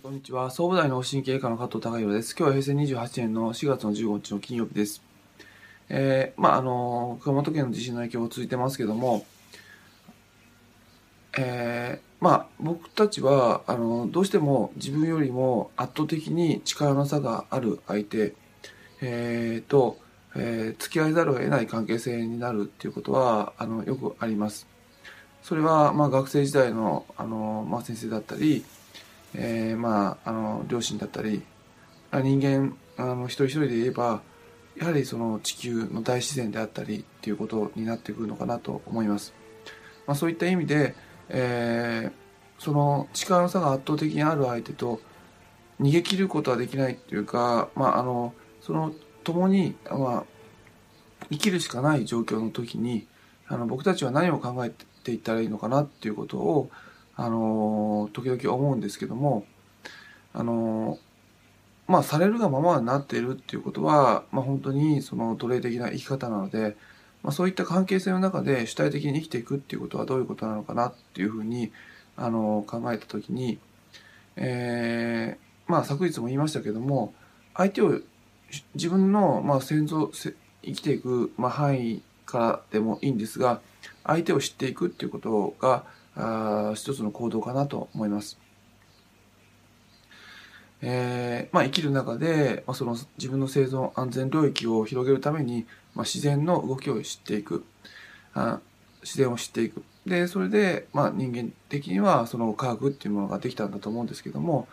[0.00, 0.50] こんにちは。
[0.50, 2.34] 総武大の神経科の加藤孝弘です。
[2.34, 5.02] 今日は平成28年の4月の15日の金曜日です。
[5.90, 9.26] えー、まあ、あの、熊本県の地震の影響が続いてますけども、
[11.38, 18.32] えー、まあ、僕たちは、あの、どうしても自分よりも圧倒的に力の差がある相手、
[19.02, 19.98] えー、と、
[20.34, 24.66] えー、付き合いざるを得ない関係性になるっていうことは、あの、よくあります。
[25.42, 28.64] それは、まあ、学生時代の、あの、まあ、先生だったり、
[29.34, 31.42] えー、まあ、あの、両親だったり、
[32.12, 34.22] 人間、あの、一人一人で言えば、
[34.76, 39.32] やはりその地球の大自然であったりっていうことになってくるのかなと思います。
[40.06, 40.94] まあ、そういった意味で、
[41.28, 45.00] えー、その力の差が圧倒的にある相手と
[45.80, 48.92] 逃げ切ることはできないっていうか、まあ、あの、その、
[49.24, 50.24] 共に、まあ、
[51.30, 53.06] 生きるしかない状況の時に、
[53.48, 54.70] あの、僕たちは何を考え
[55.04, 56.70] ていったらいいのかなっていうことを、
[57.16, 59.44] あの時々思うんですけども
[60.32, 60.98] あの
[61.86, 66.76] まあされるがままになっているっていうことは、まあ、本当にその奴隷的な生き方なので、
[67.22, 71.72] まあ、そういった関係性の中で主体的に生きていくっていうことはどういうことなのかなっていうふうに
[72.16, 73.58] あの考えた時に、
[74.36, 77.12] えー、まあ昨日も言いましたけども
[77.54, 78.00] 相手を
[78.74, 80.34] 自分の、まあ、先祖生
[80.72, 83.60] きていく、まあ、範囲からでもいいんですが
[84.04, 85.84] 相手を知っていくっていうことが
[86.16, 88.38] あ一つの行動かなと思います。
[90.84, 97.64] えーまあ、生きる中で、まあ、その自分の生存安全領域を広げるために、まあ、自然の動きを知っていく
[98.34, 98.58] あ
[99.02, 104.66] 自然を知っていくでそれで、まあ、人間的にはその科学っていうものができたんだと思うんですけども、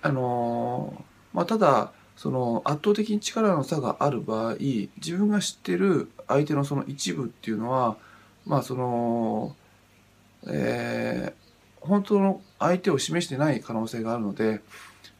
[0.00, 7.98] あのー、まあ、ただその圧倒的に力の差がある場合自分が知ってる相手のその一部っていうのは
[8.46, 9.54] まあその
[10.48, 14.60] えー、本当の相手を示してない可能性があるので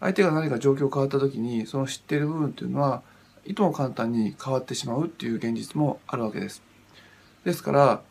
[0.01, 3.03] 相手が何か状況変わった時にその知っている部分っていうのは
[3.45, 6.63] いとも簡単に変わってしまうっていう現実もあるわけです。
[7.45, 8.03] ですから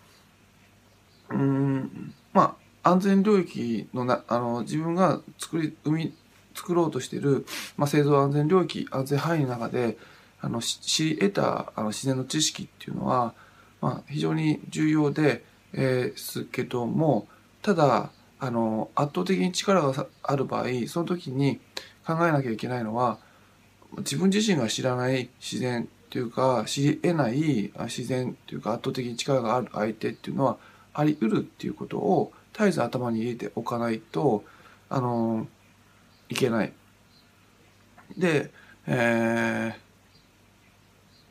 [1.29, 6.13] うんまあ安全領域のなあの自分が作り生み
[6.53, 7.45] 作ろうとしている、
[7.77, 9.97] まあ、製造安全領域安全範囲の中で
[10.39, 13.33] あの知り得たあの自然の知識っていうのは、
[13.81, 15.43] まあ、非常に重要で
[15.75, 17.27] ですけども
[17.61, 18.09] ただ
[18.39, 21.59] あの圧倒的に力がある場合その時に
[22.05, 23.17] 考えなきゃいけないのは
[23.97, 30.57] 自分自身が知らない自然というか知り得ない自然というか圧倒的に力がある相手っていうのは
[30.93, 34.43] あり得るっていうことを絶えず頭に入れておかないと
[34.89, 35.47] あの
[36.29, 36.71] いけない。
[38.17, 38.51] で、
[38.87, 39.79] えー、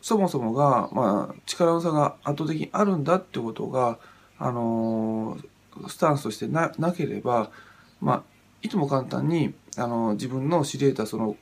[0.03, 3.99] そもそもが、まあ、力の差が圧倒的にあるんだってことが
[4.39, 5.39] あの
[5.89, 7.50] スタンスとしてななければ、
[8.00, 8.22] まあ、
[8.62, 11.37] いつも簡単に、あの自分の知り得たその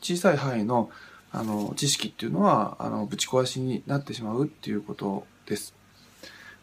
[0.00, 0.90] 小さい範囲の
[1.32, 5.74] あの知識っていうのはあのぶち壊しになってしまうっていうことです。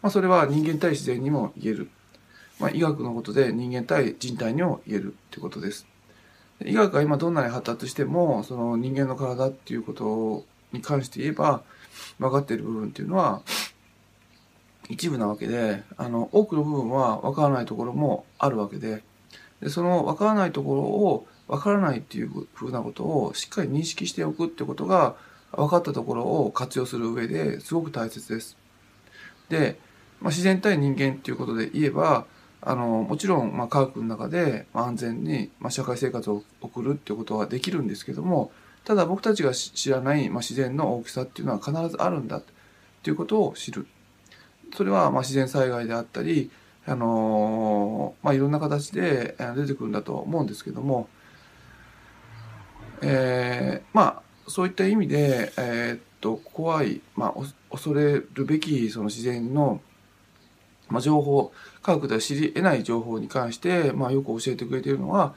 [0.02, 1.90] まあ、それは人間対自然にも言える。
[2.60, 5.88] まあ、医学のことで人間対人体にも言えるってことです。
[6.66, 11.64] 医学が今どんなに発達してもその人間の体っていうことに関して言えば
[12.20, 13.42] 分かっている部分っていうのは
[14.94, 19.04] 一部なわけであの多くの部分は分からないところもあるわけで
[19.60, 25.16] でその分からないところを分からないっていうふうなことをしっかり認識しておくってことが
[25.52, 28.58] 分かったところを活用する上ですごく大切です。
[29.50, 29.80] で、
[30.22, 32.26] まあ、自然対人間っていうことで言えば
[32.62, 38.52] あのもちろんまあ科学の中で安全にまあ社会生活を送るっていうことはできるんですけども
[38.86, 42.44] ただ僕たちが知らないまあ自然の大きさっていうのは必ずあるんだっ
[43.02, 43.88] ていうことを知る。
[44.76, 46.52] それはまあ自然災害であったり、
[46.86, 51.08] あの、まあ、いろんな形で出てくるんだと思うんですけども、
[53.02, 57.34] えー、まあそういった意味で、えー、っと怖い、まあ、
[57.72, 59.82] 恐れるべきその自然の、
[60.90, 61.52] まあ、情報
[61.82, 65.36] 科学では知り得ない情報に関して、まあ、よく教えてくれているのは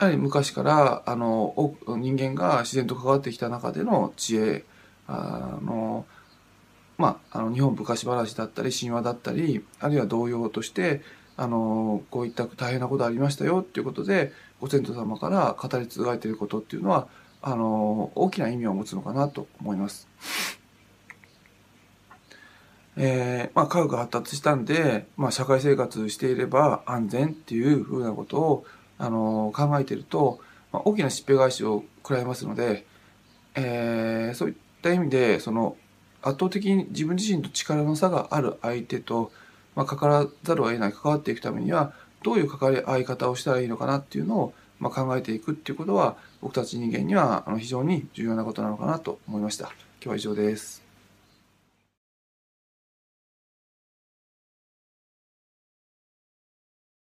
[0.00, 4.64] やはり昔からあの人間が自然と関わってきた中での知恵
[5.06, 6.06] あの
[7.00, 11.00] まあ、あの日本昔話だったり神話だったりあるいは童謡として
[11.38, 17.08] あのこういった大変なことありましたよっていうことでご先祖様から語り継がれていることっていうのは
[17.40, 20.06] あの大きな意味を持つのかなと思います。
[22.96, 28.66] えーまあ、科学が発達したんで、まあ、社会生活していれば安全っていうふうなことを
[28.98, 32.84] あの考えていると、まあ、大きなしっぺ返しを食らいますので、
[33.54, 35.76] えー、そういった意味でその
[36.22, 39.32] 圧倒的に自分自身と力の差がある相手と、
[39.74, 49.66] まあ、関わらざるを得ない関わっていくためにはどういう関わり合い方をしたらいいのかなっていうのをまあ、考えていくっていうことは僕たち人間にはあの非常に重要なことなのかなと思いました。
[50.02, 50.89] 今日は以上です。